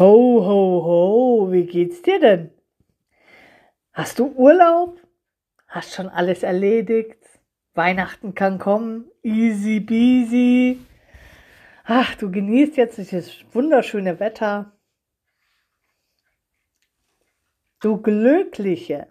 [0.00, 2.50] Ho, ho, ho, wie geht's dir denn?
[3.92, 4.98] Hast du Urlaub?
[5.68, 7.22] Hast schon alles erledigt?
[7.74, 10.80] Weihnachten kann kommen, easy peasy.
[11.84, 14.72] Ach, du genießt jetzt dieses wunderschöne Wetter.
[17.80, 19.06] Du Glückliche.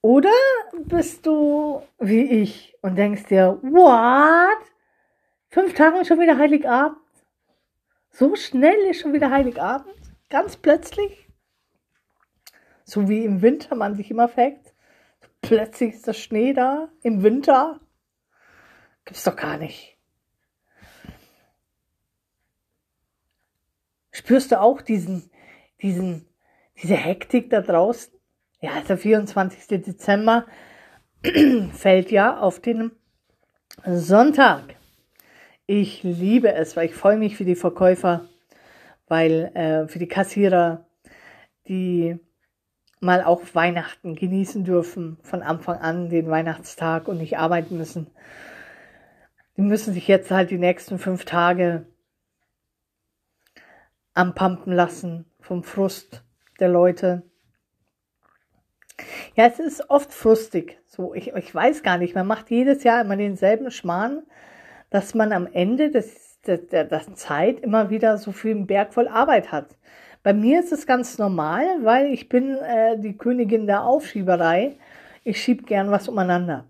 [0.00, 0.34] Oder
[0.82, 4.66] bist du wie ich und denkst dir, what?
[5.50, 7.03] Fünf Tage schon wieder Heiligabend?
[8.16, 9.92] So schnell ist schon wieder Heiligabend?
[10.30, 11.28] Ganz plötzlich?
[12.84, 14.72] So wie im Winter man sich immer fragt.
[15.42, 17.80] Plötzlich ist der Schnee da im Winter.
[19.04, 19.98] Gibt's doch gar nicht.
[24.12, 25.28] Spürst du auch diesen,
[25.82, 26.28] diesen,
[26.80, 28.14] diese Hektik da draußen?
[28.60, 29.82] Ja, der 24.
[29.82, 30.46] Dezember
[31.72, 32.92] fällt ja auf den
[33.84, 34.76] Sonntag.
[35.66, 38.28] Ich liebe es, weil ich freue mich für die Verkäufer,
[39.08, 40.86] weil äh, für die Kassierer,
[41.68, 42.18] die
[43.00, 48.08] mal auch Weihnachten genießen dürfen, von Anfang an den Weihnachtstag und nicht arbeiten müssen.
[49.56, 51.86] Die müssen sich jetzt halt die nächsten fünf Tage
[54.12, 56.24] anpumpen lassen vom Frust
[56.60, 57.22] der Leute.
[59.34, 60.78] Ja, es ist oft frustig.
[60.86, 62.14] So, ich, ich weiß gar nicht.
[62.14, 64.22] Man macht jedes Jahr immer denselben Schmarrn,
[64.94, 69.08] dass man am Ende des, der, der, der Zeit immer wieder so viel Berg voll
[69.08, 69.76] Arbeit hat.
[70.22, 74.76] Bei mir ist es ganz normal, weil ich bin äh, die Königin der Aufschieberei.
[75.24, 76.64] Ich schieb gern was umeinander.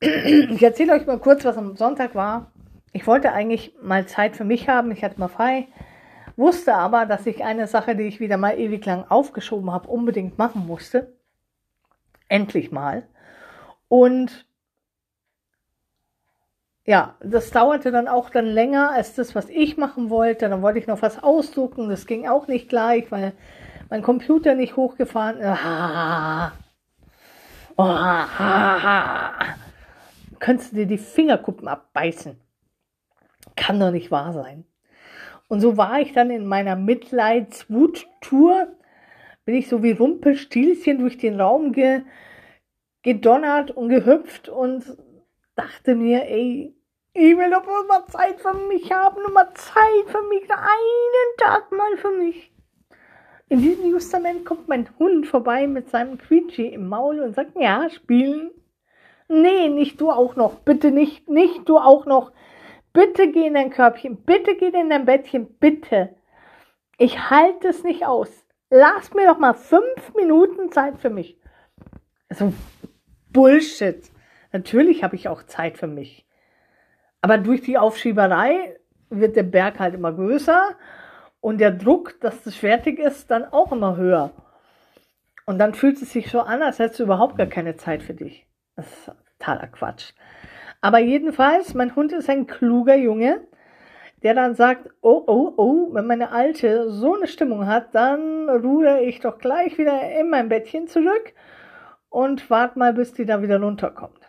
[0.00, 2.50] Ich erzähle euch mal kurz, was am Sonntag war.
[2.92, 4.90] Ich wollte eigentlich mal Zeit für mich haben.
[4.90, 5.68] Ich hatte mal frei
[6.40, 10.38] wusste aber, dass ich eine Sache, die ich wieder mal ewig lang aufgeschoben habe, unbedingt
[10.38, 11.12] machen musste.
[12.28, 13.06] Endlich mal.
[13.88, 14.46] Und
[16.90, 20.48] ja, das dauerte dann auch dann länger als das, was ich machen wollte.
[20.48, 21.88] Dann wollte ich noch was ausdrucken.
[21.88, 23.32] Das ging auch nicht gleich, weil
[23.90, 25.40] mein Computer nicht hochgefahren.
[25.40, 26.50] Ah,
[27.76, 29.34] oh, ah,
[30.40, 32.36] Könntest du dir die Fingerkuppen abbeißen?
[33.54, 34.64] Kann doch nicht wahr sein.
[35.46, 38.66] Und so war ich dann in meiner Mitleidswut-Tour,
[39.44, 42.02] bin ich so wie Rumpelstilzchen durch den Raum ge
[43.02, 44.84] gedonnert und gehüpft und
[45.54, 46.74] dachte mir, ey,
[47.12, 51.72] ich will doch mal Zeit für mich haben, nur mal Zeit für mich, einen Tag
[51.72, 52.52] mal für mich.
[53.48, 57.90] In diesem Justament kommt mein Hund vorbei mit seinem Quietschi im Maul und sagt, ja,
[57.90, 58.52] spielen.
[59.26, 62.32] Nee, nicht du auch noch, bitte nicht, nicht du auch noch.
[62.92, 66.16] Bitte geh in dein Körbchen, bitte geh in dein Bettchen, bitte.
[66.98, 68.30] Ich halte es nicht aus.
[68.70, 71.36] Lass mir doch mal fünf Minuten Zeit für mich.
[72.28, 72.52] Also
[73.32, 74.02] Bullshit.
[74.52, 76.26] Natürlich habe ich auch Zeit für mich.
[77.20, 78.76] Aber durch die Aufschieberei
[79.10, 80.76] wird der Berg halt immer größer
[81.40, 84.30] und der Druck, dass das fertig ist, dann auch immer höher.
[85.46, 88.14] Und dann fühlt es sich so an, als hättest du überhaupt gar keine Zeit für
[88.14, 88.46] dich.
[88.76, 90.12] Das ist totaler Quatsch.
[90.80, 93.40] Aber jedenfalls, mein Hund ist ein kluger Junge,
[94.22, 99.02] der dann sagt, oh, oh, oh, wenn meine Alte so eine Stimmung hat, dann ruder
[99.02, 101.32] ich doch gleich wieder in mein Bettchen zurück
[102.10, 104.19] und warte mal, bis die da wieder runterkommt.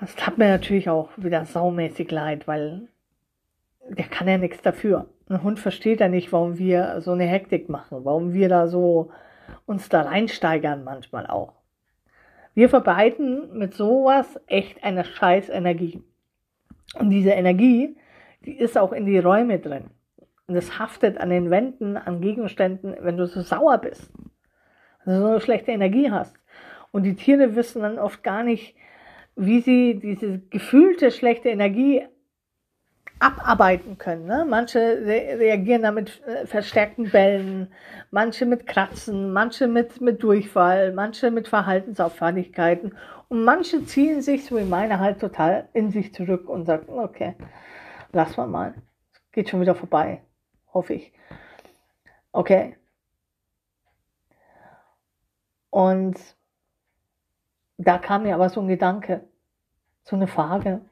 [0.00, 2.88] Das tat mir natürlich auch wieder saumäßig leid, weil
[3.88, 5.06] der kann ja nichts dafür.
[5.28, 9.10] Ein Hund versteht ja nicht, warum wir so eine Hektik machen, warum wir da so
[9.66, 11.52] uns da reinsteigern manchmal auch.
[12.54, 16.02] Wir verbreiten mit sowas echt eine scheiß Energie.
[16.98, 17.96] Und diese Energie,
[18.44, 19.90] die ist auch in die Räume drin.
[20.46, 24.10] Und es haftet an den Wänden, an Gegenständen, wenn du so sauer bist.
[25.04, 26.34] Also so eine schlechte Energie hast.
[26.90, 28.74] Und die Tiere wissen dann oft gar nicht,
[29.36, 32.04] wie sie diese gefühlte schlechte Energie
[33.20, 34.26] abarbeiten können.
[34.26, 34.46] Ne?
[34.48, 37.72] Manche re reagieren da mit äh, verstärkten Bällen,
[38.10, 42.96] manche mit Kratzen, manche mit, mit Durchfall, manche mit Verhaltensauffälligkeiten
[43.28, 47.36] und manche ziehen sich, so wie meine, halt total in sich zurück und sagen, okay,
[48.12, 48.74] lass mal mal,
[49.32, 50.22] geht schon wieder vorbei,
[50.72, 51.12] hoffe ich.
[52.32, 52.76] Okay.
[55.70, 56.16] Und
[57.84, 59.26] da kam mir aber so ein Gedanke,
[60.02, 60.82] so eine Frage.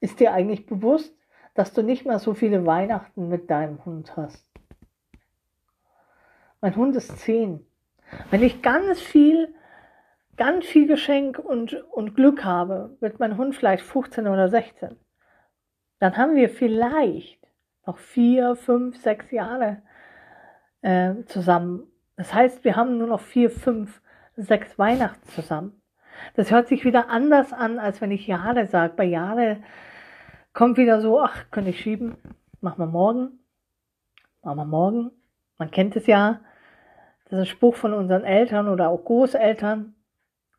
[0.00, 1.12] Ist dir eigentlich bewusst,
[1.54, 4.48] dass du nicht mehr so viele Weihnachten mit deinem Hund hast?
[6.60, 7.66] Mein Hund ist zehn.
[8.30, 9.52] Wenn ich ganz viel,
[10.36, 14.96] ganz viel Geschenk und, und Glück habe, wird mein Hund vielleicht 15 oder 16.
[15.98, 17.44] Dann haben wir vielleicht
[17.84, 19.82] noch vier, fünf, sechs Jahre
[20.82, 21.90] äh, zusammen.
[22.16, 24.00] Das heißt, wir haben nur noch vier, fünf,
[24.36, 25.80] sechs Weihnachten zusammen.
[26.36, 28.94] Das hört sich wieder anders an, als wenn ich Jahre sage.
[28.96, 29.58] Bei Jahre
[30.52, 32.16] kommt wieder so, ach, könnte ich schieben,
[32.60, 33.40] machen wir morgen,
[34.42, 35.10] machen wir morgen.
[35.58, 36.40] Man kennt es ja,
[37.24, 39.94] das ist ein Spruch von unseren Eltern oder auch Großeltern.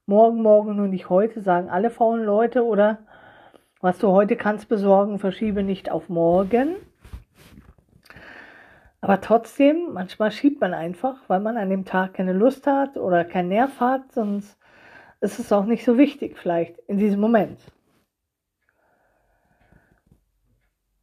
[0.05, 2.99] Morgen, morgen und nicht heute, sagen alle faulen Leute oder
[3.81, 6.75] was du heute kannst besorgen, verschiebe nicht auf morgen.
[9.05, 13.23] Aber trotzdem, manchmal schiebt man einfach, weil man an dem Tag keine Lust hat oder
[13.23, 14.57] keinen Nerv hat, sonst
[15.21, 17.59] ist es auch nicht so wichtig vielleicht in diesem Moment.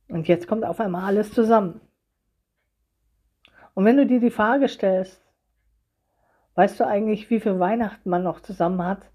[0.09, 1.81] Und jetzt kommt auf einmal alles zusammen.
[3.75, 5.25] Und wenn du dir die Frage stellst,
[6.57, 9.09] weißt du eigentlich, wie viel Weihnachten man noch zusammen hat?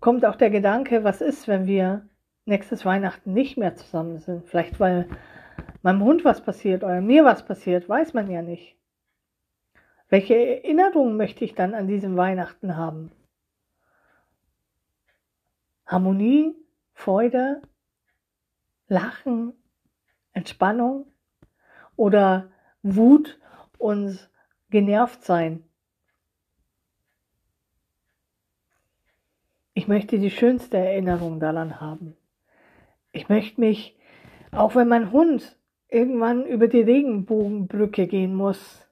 [0.00, 2.06] Kommt auch der Gedanke, was ist, wenn wir
[2.44, 4.46] nächstes Weihnachten nicht mehr zusammen sind?
[4.46, 5.08] Vielleicht weil
[5.82, 8.76] meinem Hund was passiert oder mir was passiert, weiß man ja nicht.
[10.08, 13.10] Welche Erinnerungen möchte ich dann an diesem Weihnachten haben?
[15.86, 16.54] Harmonie,
[16.92, 17.62] Freude,
[18.88, 19.54] Lachen,
[20.32, 21.06] Entspannung
[21.96, 22.50] oder
[22.82, 23.40] Wut
[23.78, 24.30] und
[24.70, 25.64] genervt sein.
[29.74, 32.16] Ich möchte die schönste Erinnerung daran haben.
[33.12, 33.96] Ich möchte mich,
[34.50, 35.58] auch wenn mein Hund
[35.92, 38.88] irgendwann über die Regenbogenbrücke gehen muss,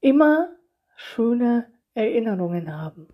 [0.00, 0.48] immer
[0.96, 3.08] schöne Erinnerungen haben.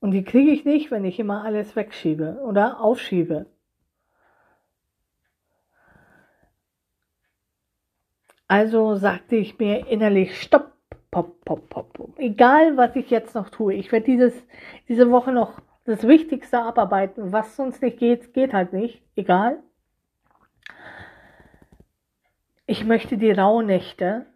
[0.00, 3.46] Und die kriege ich nicht, wenn ich immer alles wegschiebe oder aufschiebe.
[8.46, 10.72] Also sagte ich mir innerlich, stopp,
[11.10, 12.18] pop, pop, pop.
[12.18, 14.32] Egal, was ich jetzt noch tue, ich werde
[14.88, 17.32] diese Woche noch das Wichtigste abarbeiten.
[17.32, 19.02] Was sonst nicht geht, geht halt nicht.
[19.16, 19.62] Egal.
[22.70, 24.26] Ich möchte die Rauhnächte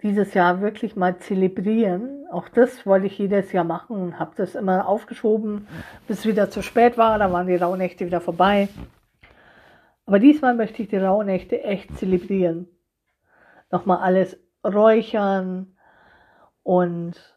[0.00, 2.24] dieses Jahr wirklich mal zelebrieren.
[2.32, 5.68] Auch das wollte ich jedes Jahr machen und habe das immer aufgeschoben,
[6.08, 7.18] bis es wieder zu spät war.
[7.18, 8.70] Da waren die Rauhnächte wieder vorbei.
[10.06, 12.68] Aber diesmal möchte ich die Rauhnächte echt zelebrieren.
[13.70, 15.76] Nochmal alles räuchern
[16.62, 17.36] und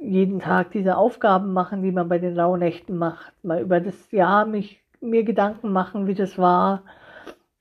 [0.00, 3.34] jeden Tag diese Aufgaben machen, die man bei den Rauhnächten macht.
[3.44, 6.84] Mal über das Jahr mich, mir Gedanken machen, wie das war,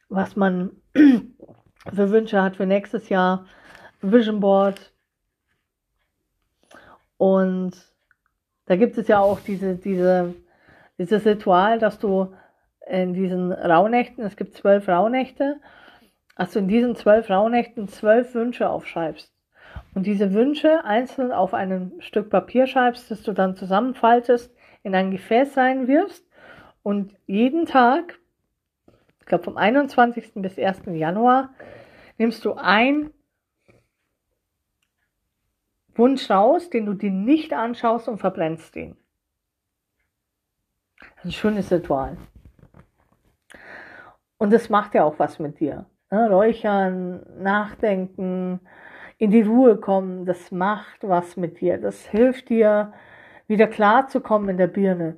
[0.07, 3.45] was man für Wünsche hat für nächstes Jahr,
[4.01, 4.94] Vision Board.
[7.18, 7.72] Und
[8.66, 10.36] da gibt es ja auch diese, diese,
[10.98, 12.34] dieses Ritual, dass du
[12.88, 15.60] in diesen Rauhnächten, es gibt zwölf Rauhnächte,
[16.36, 19.31] dass du in diesen zwölf Rauhnächten zwölf Wünsche aufschreibst.
[19.95, 25.12] Und diese Wünsche einzeln auf ein Stück Papier schreibst, das du dann zusammenfaltest, in ein
[25.12, 26.25] Gefäß reinwirfst
[26.81, 28.19] und jeden Tag
[29.23, 30.33] ich glaube vom 21.
[30.35, 30.81] bis 1.
[30.87, 31.53] Januar,
[32.17, 33.09] nimmst du ein
[35.95, 38.97] Wunsch raus, den du dir nicht anschaust und verbrennst ist
[41.23, 42.17] ein schönes Ritual.
[44.37, 45.85] Und das macht ja auch was mit dir.
[46.11, 46.29] Ne?
[46.29, 48.59] Räuchern, nachdenken,
[49.17, 51.77] in die Ruhe kommen, das macht was mit dir.
[51.77, 52.91] Das hilft dir,
[53.47, 55.17] wieder klar zu kommen in der Birne.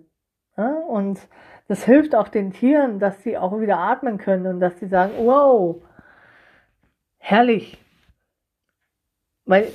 [0.58, 0.76] Ne?
[0.88, 1.28] Und
[1.68, 5.14] das hilft auch den Tieren, dass sie auch wieder atmen können und dass sie sagen,
[5.18, 5.82] wow,
[7.18, 7.78] herrlich.
[9.46, 9.70] Weil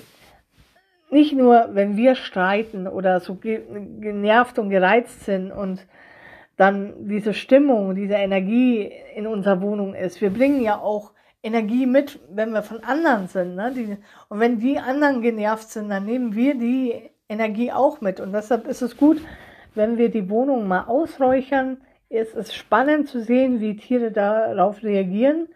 [1.10, 5.86] nicht nur, wenn wir streiten oder so genervt und gereizt sind und
[6.56, 10.20] dann diese Stimmung, diese Energie in unserer Wohnung ist.
[10.20, 13.54] Wir bringen ja auch Energie mit, wenn wir von anderen sind.
[13.54, 13.72] Ne?
[13.74, 13.96] Die,
[14.28, 18.20] und wenn die anderen genervt sind, dann nehmen wir die Energie auch mit.
[18.20, 19.22] Und deshalb ist es gut,
[19.74, 25.48] wenn wir die Wohnung mal ausräuchern, ist es spannend zu sehen, wie Tiere darauf reagieren.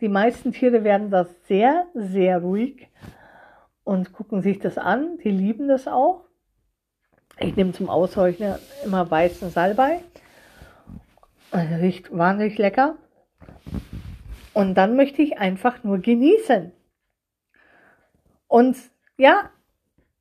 [0.00, 2.88] Die meisten Tiere werden da sehr, sehr ruhig
[3.82, 5.18] und gucken sich das an.
[5.18, 6.24] Die lieben das auch.
[7.38, 10.00] Ich nehme zum Ausräuchern immer weißen Salbei.
[11.50, 12.96] Also riecht wahnsinnig lecker.
[14.52, 16.72] Und dann möchte ich einfach nur genießen.
[18.48, 18.76] Und
[19.18, 19.50] ja,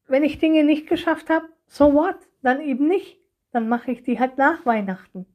[0.07, 2.17] wenn ich Dinge nicht geschafft habe, so what?
[2.41, 3.17] Dann eben nicht
[3.55, 5.25] dann mache ich die halt nach Weihnachten.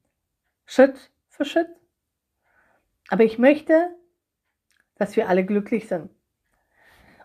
[0.67, 1.71] Schritt für Schritt.
[3.09, 3.97] Aber ich möchte,
[4.97, 6.11] dass wir alle glücklich sind.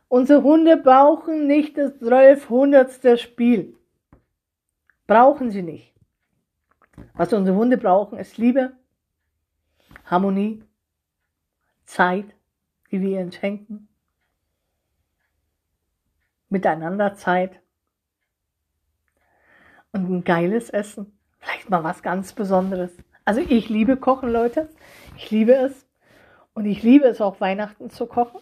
[0.07, 3.19] Unsere Hunde brauchen nicht das 1200.
[3.19, 3.77] Spiel.
[5.05, 5.93] Brauchen sie nicht.
[7.13, 8.71] Was unsere Hunde brauchen, ist Liebe,
[10.05, 10.63] Harmonie,
[11.83, 12.33] Zeit,
[12.89, 13.89] die wir ihnen schenken,
[16.47, 17.61] miteinander Zeit
[19.95, 21.17] und ein geiles Essen.
[21.39, 22.91] Vielleicht mal was ganz Besonderes.
[23.23, 24.69] Also ich liebe Kochen, Leute.
[25.17, 25.85] Ich liebe es.
[26.53, 28.39] Und ich liebe es auch Weihnachten zu kochen.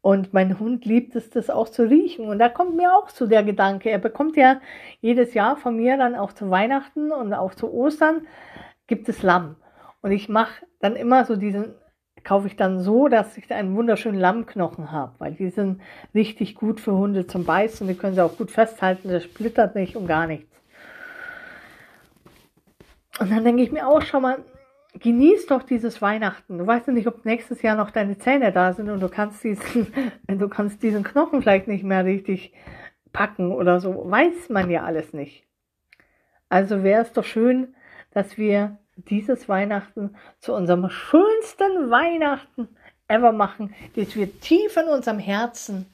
[0.00, 2.28] Und mein Hund liebt es, das auch zu riechen.
[2.28, 3.90] Und da kommt mir auch zu der Gedanke.
[3.90, 4.60] Er bekommt ja
[5.00, 8.26] jedes Jahr von mir dann auch zu Weihnachten und auch zu Ostern
[8.86, 9.56] gibt es Lamm.
[10.02, 11.74] Und ich mache dann immer so diesen,
[12.24, 15.80] kaufe ich dann so, dass ich einen wunderschönen Lammknochen habe, weil die sind
[16.14, 17.86] richtig gut für Hunde zum Beißen.
[17.86, 20.50] Die können sie auch gut festhalten, der splittert nicht und gar nichts.
[23.20, 24.38] Und dann denke ich mir auch schon mal,
[24.98, 26.58] genieß doch dieses Weihnachten.
[26.58, 29.44] Du weißt ja nicht, ob nächstes Jahr noch deine Zähne da sind und du kannst
[29.44, 29.86] diesen,
[30.26, 32.54] du kannst diesen Knochen vielleicht nicht mehr richtig
[33.12, 34.10] packen oder so.
[34.10, 35.44] Weiß man ja alles nicht.
[36.48, 37.74] Also wäre es doch schön,
[38.12, 42.68] dass wir dieses Weihnachten zu unserem schönsten Weihnachten
[43.08, 45.86] ever machen, dass wir tief in unserem Herzen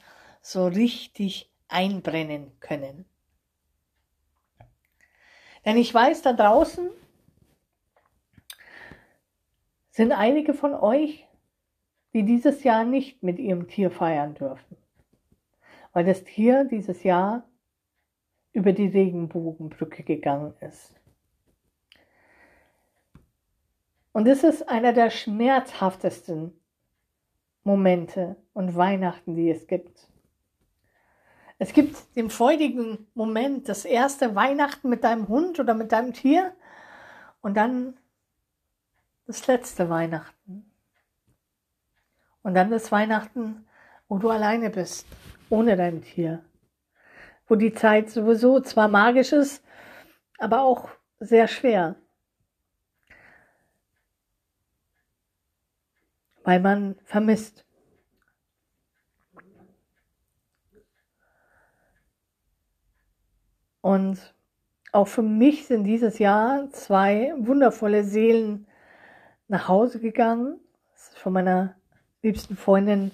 [0.42, 3.04] so richtig einbrennen können.
[5.64, 6.88] Denn ich weiß, da draußen
[9.90, 11.26] sind einige von euch,
[12.12, 14.76] die dieses Jahr nicht mit ihrem Tier feiern dürfen,
[15.92, 17.45] weil das Tier dieses Jahr
[18.52, 21.00] über die Regenbogenbrücke gegangen ist.
[24.20, 26.52] Und es ist einer der schmerzhaftesten
[27.64, 30.08] Momente und Weihnachten, die es gibt.
[31.58, 36.52] Es gibt den freudigen Moment, das erste Weihnachten mit deinem Hund oder mit deinem Tier
[37.40, 37.96] und dann
[39.26, 40.70] das letzte Weihnachten.
[42.42, 43.64] Und dann das Weihnachten,
[44.06, 45.06] wo du alleine bist,
[45.48, 46.44] ohne dein Tier.
[47.48, 49.64] Wo die Zeit sowieso zwar magisch ist,
[50.36, 51.96] aber auch sehr schwer.
[56.44, 57.64] Weil man vermisst.
[63.80, 64.35] Und
[64.92, 68.66] auch für mich sind dieses Jahr zwei wundervolle Seelen
[69.49, 70.61] nach Hause gegangen.
[70.92, 71.76] Das ist von meiner
[72.23, 73.12] liebsten Freundin,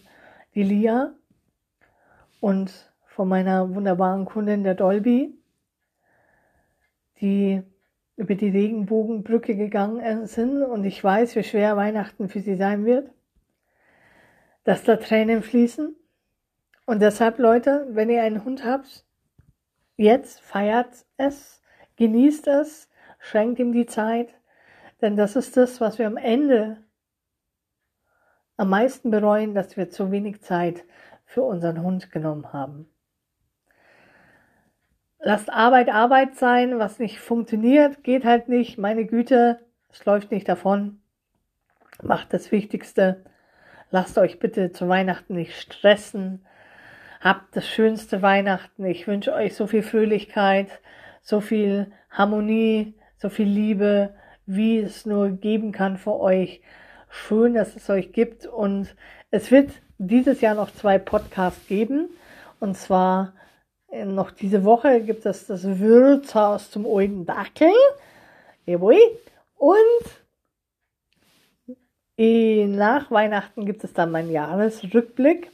[0.55, 1.15] die Lia,
[2.41, 5.37] und von meiner wunderbaren Kundin, der Dolby,
[7.21, 7.63] die
[8.17, 10.63] über die Regenbogenbrücke gegangen sind.
[10.63, 13.11] Und ich weiß, wie schwer Weihnachten für sie sein wird,
[14.65, 15.95] dass da Tränen fließen.
[16.87, 19.05] Und deshalb, Leute, wenn ihr einen Hund habt,
[19.97, 21.61] jetzt feiert es,
[21.97, 24.35] genießt es, schenkt ihm die Zeit,
[25.01, 26.79] denn das ist das, was wir am Ende
[28.57, 30.85] am meisten bereuen, dass wir zu wenig Zeit
[31.25, 32.89] für unseren Hund genommen haben.
[35.19, 40.49] Lasst Arbeit Arbeit sein, was nicht funktioniert, geht halt nicht, meine Güte, es läuft nicht
[40.49, 41.01] davon.
[42.03, 43.25] Macht das Wichtigste.
[43.91, 46.45] Lasst euch bitte zu Weihnachten nicht stressen.
[47.21, 48.85] Habt das schönste Weihnachten.
[48.85, 50.69] Ich wünsche euch so viel Fröhlichkeit,
[51.23, 56.61] so viel Harmonie, so viel Liebe, wie es nur geben kann für euch.
[57.09, 58.95] Schön, dass es euch gibt und
[59.31, 62.11] es wird dieses Jahr noch zwei Podcasts geben
[62.61, 63.33] und zwar
[63.89, 67.73] äh, noch diese Woche gibt es das Wirtshaus zum Oiden Dackel.
[68.67, 68.99] Jawohl.
[69.57, 70.27] Und
[72.19, 75.51] nach Weihnachten gibt es dann meinen Jahresrückblick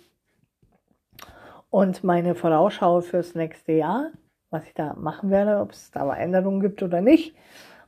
[1.71, 4.11] und meine Vorausschau fürs nächste Jahr,
[4.51, 7.35] was ich da machen werde, ob es da Änderungen gibt oder nicht.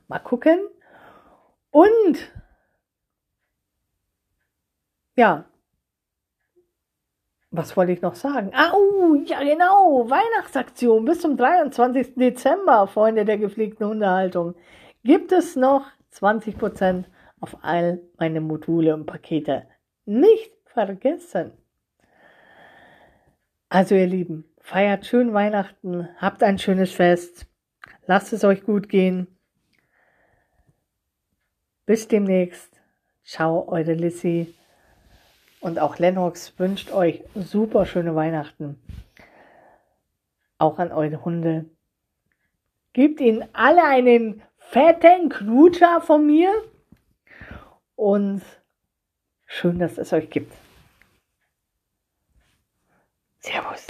[0.07, 0.59] Mal gucken.
[1.71, 2.31] Und
[5.15, 5.45] ja,
[7.57, 8.51] was wollte ich noch sagen?
[8.53, 12.15] Au, ja genau, Weihnachtsaktion bis zum 23.
[12.15, 14.55] Dezember, Freunde der gepflegten Hundehaltung.
[15.03, 17.05] Gibt es noch 20%
[17.39, 19.67] auf all meine Module und Pakete.
[20.05, 21.51] Nicht vergessen.
[23.69, 27.47] Also ihr Lieben, feiert schön Weihnachten, habt ein schönes Fest,
[28.07, 29.27] lasst es euch gut gehen.
[31.85, 32.81] Bis demnächst.
[33.23, 34.55] Ciao, eure Lissy
[35.65, 38.79] und auch Lennox wünscht euch super schöne Weihnachten.
[40.59, 41.65] Auch an eure Hunde.
[42.93, 46.51] Gebt ihnen alle einen fetten Knutscher von mir.
[47.95, 48.43] Und
[49.47, 50.53] schön, dass es euch gibt.
[53.39, 53.87] Servus.